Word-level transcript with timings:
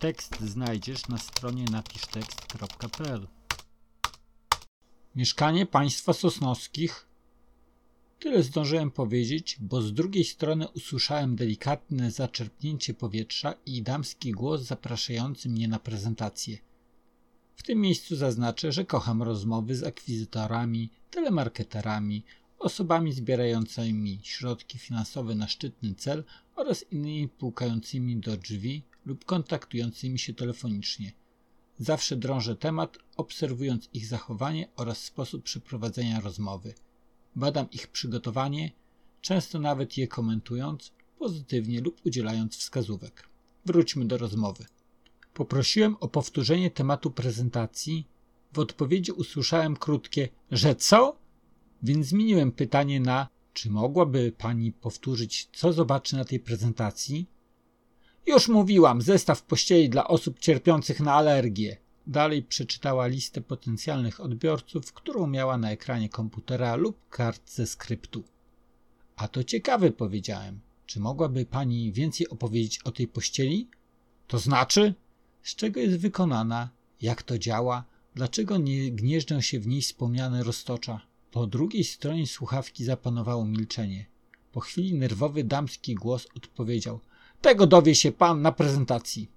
Tekst 0.00 0.40
znajdziesz 0.40 1.08
na 1.08 1.18
stronie 1.18 1.64
napisztekst.pl. 1.64 3.26
Mieszkanie 5.16 5.66
państwa 5.66 6.12
Sosnowskich. 6.12 7.06
Tyle 8.18 8.42
zdążyłem 8.42 8.90
powiedzieć, 8.90 9.56
bo 9.60 9.82
z 9.82 9.94
drugiej 9.94 10.24
strony 10.24 10.68
usłyszałem 10.68 11.36
delikatne 11.36 12.10
zaczerpnięcie 12.10 12.94
powietrza 12.94 13.54
i 13.66 13.82
damski 13.82 14.32
głos 14.32 14.62
zapraszający 14.62 15.48
mnie 15.48 15.68
na 15.68 15.78
prezentację. 15.78 16.58
W 17.56 17.62
tym 17.62 17.80
miejscu 17.80 18.16
zaznaczę, 18.16 18.72
że 18.72 18.84
kocham 18.84 19.22
rozmowy 19.22 19.76
z 19.76 19.82
akwizytorami, 19.82 20.90
telemarketerami, 21.10 22.24
osobami 22.58 23.12
zbierającymi 23.12 24.20
środki 24.22 24.78
finansowe 24.78 25.34
na 25.34 25.48
szczytny 25.48 25.94
cel 25.94 26.24
oraz 26.56 26.84
innymi 26.92 27.28
pukającymi 27.28 28.16
do 28.16 28.36
drzwi 28.36 28.89
lub 29.06 29.24
kontaktującymi 29.24 30.18
się 30.18 30.34
telefonicznie. 30.34 31.12
Zawsze 31.78 32.16
drążę 32.16 32.56
temat, 32.56 32.98
obserwując 33.16 33.88
ich 33.92 34.06
zachowanie 34.06 34.68
oraz 34.76 35.04
sposób 35.04 35.42
przeprowadzenia 35.42 36.20
rozmowy. 36.20 36.74
Badam 37.36 37.70
ich 37.70 37.86
przygotowanie, 37.86 38.72
często 39.20 39.58
nawet 39.58 39.96
je 39.96 40.08
komentując, 40.08 40.92
pozytywnie 41.18 41.80
lub 41.80 42.06
udzielając 42.06 42.56
wskazówek. 42.56 43.28
Wróćmy 43.66 44.04
do 44.04 44.18
rozmowy. 44.18 44.64
Poprosiłem 45.34 45.96
o 46.00 46.08
powtórzenie 46.08 46.70
tematu 46.70 47.10
prezentacji. 47.10 48.06
W 48.52 48.58
odpowiedzi 48.58 49.12
usłyszałem 49.12 49.76
krótkie, 49.76 50.28
że 50.50 50.74
co? 50.74 51.16
Więc 51.82 52.06
zmieniłem 52.06 52.52
pytanie 52.52 53.00
na, 53.00 53.28
czy 53.52 53.70
mogłaby 53.70 54.32
pani 54.38 54.72
powtórzyć, 54.72 55.48
co 55.52 55.72
zobaczy 55.72 56.16
na 56.16 56.24
tej 56.24 56.40
prezentacji? 56.40 57.26
Już 58.30 58.48
mówiłam, 58.48 59.02
zestaw 59.02 59.42
pościeli 59.42 59.88
dla 59.88 60.08
osób 60.08 60.38
cierpiących 60.38 61.00
na 61.00 61.14
alergię. 61.14 61.76
Dalej 62.06 62.42
przeczytała 62.42 63.06
listę 63.06 63.40
potencjalnych 63.40 64.20
odbiorców, 64.20 64.92
którą 64.92 65.26
miała 65.26 65.58
na 65.58 65.70
ekranie 65.70 66.08
komputera 66.08 66.76
lub 66.76 67.08
kartce 67.08 67.66
skryptu. 67.66 68.24
A 69.16 69.28
to 69.28 69.44
ciekawe, 69.44 69.90
powiedziałem. 69.90 70.60
Czy 70.86 71.00
mogłaby 71.00 71.46
pani 71.46 71.92
więcej 71.92 72.28
opowiedzieć 72.28 72.78
o 72.78 72.90
tej 72.90 73.08
pościeli? 73.08 73.68
To 74.26 74.38
znaczy? 74.38 74.94
Z 75.42 75.54
czego 75.54 75.80
jest 75.80 75.96
wykonana? 75.96 76.70
Jak 77.02 77.22
to 77.22 77.38
działa? 77.38 77.84
Dlaczego 78.14 78.58
nie 78.58 78.90
gnieżdżą 78.90 79.40
się 79.40 79.60
w 79.60 79.66
niej 79.66 79.82
wspomniane 79.82 80.42
roztocza? 80.42 81.00
Po 81.30 81.46
drugiej 81.46 81.84
stronie 81.84 82.26
słuchawki 82.26 82.84
zapanowało 82.84 83.44
milczenie. 83.44 84.06
Po 84.52 84.60
chwili 84.60 84.94
nerwowy 84.94 85.44
damski 85.44 85.94
głos 85.94 86.26
odpowiedział: 86.36 87.00
Tego 87.40 87.66
dowie 87.66 87.94
się 87.94 88.12
pan 88.12 88.42
na 88.42 88.52
prezentacji. 88.52 89.30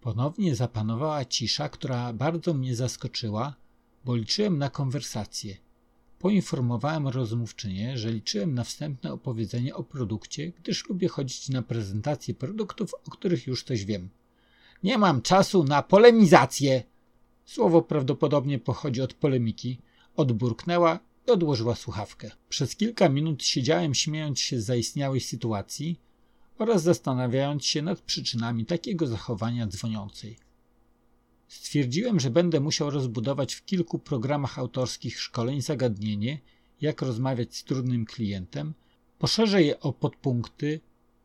Ponownie 0.00 0.54
zapanowała 0.54 1.24
cisza, 1.24 1.68
która 1.68 2.12
bardzo 2.12 2.54
mnie 2.54 2.76
zaskoczyła, 2.76 3.54
bo 4.04 4.16
liczyłem 4.16 4.58
na 4.58 4.70
konwersację. 4.70 5.56
Poinformowałem 6.18 7.08
rozmówczynię, 7.08 7.98
że 7.98 8.12
liczyłem 8.12 8.54
na 8.54 8.64
wstępne 8.64 9.12
opowiedzenie 9.12 9.74
o 9.74 9.82
produkcie, 9.82 10.52
gdyż 10.52 10.88
lubię 10.88 11.08
chodzić 11.08 11.48
na 11.48 11.62
prezentacje 11.62 12.34
produktów, 12.34 12.94
o 13.06 13.10
których 13.10 13.46
już 13.46 13.64
coś 13.64 13.84
wiem. 13.84 14.08
Nie 14.82 14.98
mam 14.98 15.22
czasu 15.22 15.64
na 15.64 15.82
polemizację. 15.82 16.82
Słowo 17.44 17.82
prawdopodobnie 17.82 18.58
pochodzi 18.58 19.00
od 19.00 19.14
polemiki. 19.14 19.78
Odburknęła 20.16 20.98
i 21.28 21.30
odłożyła 21.30 21.74
słuchawkę. 21.74 22.30
Przez 22.48 22.76
kilka 22.76 23.08
minut 23.08 23.44
siedziałem 23.44 23.94
śmiejąc 23.94 24.40
się 24.40 24.60
z 24.60 24.64
zaistniałej 24.64 25.20
sytuacji 25.20 26.00
oraz 26.62 26.82
zastanawiając 26.82 27.64
się 27.66 27.82
nad 27.82 28.00
przyczynami 28.00 28.66
takiego 28.66 29.06
zachowania 29.06 29.66
dzwoniącej. 29.66 30.36
Stwierdziłem, 31.48 32.20
że 32.20 32.30
będę 32.30 32.60
musiał 32.60 32.90
rozbudować 32.90 33.54
w 33.54 33.64
kilku 33.64 33.98
programach 33.98 34.58
autorskich 34.58 35.20
szkoleń 35.20 35.60
zagadnienie, 35.60 36.38
jak 36.80 37.02
rozmawiać 37.02 37.56
z 37.56 37.64
trudnym 37.64 38.04
klientem, 38.04 38.74
poszerzę 39.18 39.62
je 39.62 39.80
o 39.80 39.92
podpunkty, 39.92 40.80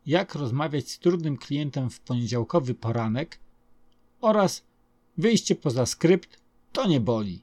jak 0.06 0.34
rozmawiać 0.34 0.90
z 0.90 0.98
trudnym 0.98 1.36
klientem 1.36 1.90
w 1.90 2.00
poniedziałkowy 2.00 2.74
poranek 2.74 3.38
oraz 4.20 4.62
wyjście 5.18 5.54
poza 5.54 5.86
skrypt 5.86 6.40
to 6.72 6.86
nie 6.86 7.00
boli. 7.00 7.42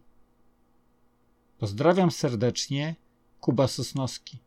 Pozdrawiam 1.57 2.11
serdecznie, 2.11 2.95
Kuba 3.39 3.67
Sosnowski. 3.67 4.37